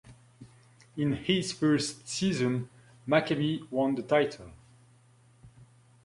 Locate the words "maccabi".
3.07-3.69